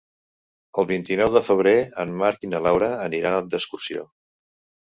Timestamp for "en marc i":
2.05-2.51